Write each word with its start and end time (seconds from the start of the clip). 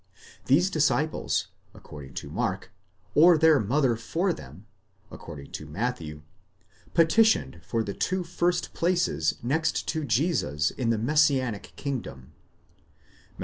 These 0.47 0.71
disciples 0.71 1.49
(according 1.75 2.15
to 2.15 2.31
Mark), 2.31 2.71
or 3.13 3.37
their 3.37 3.59
mother 3.59 3.95
for 3.95 4.33
them 4.33 4.65
(according 5.11 5.51
to 5.51 5.67
Matthew), 5.67 6.23
petitioned 6.95 7.61
for 7.63 7.83
the 7.83 7.93
two 7.93 8.23
first 8.23 8.73
places 8.73 9.35
next 9.43 9.87
to 9.89 10.03
Jesus 10.03 10.71
in 10.71 10.89
the 10.89 10.97
messianic 10.97 11.73
kingdom 11.75 12.33
(Matt. 13.37 13.39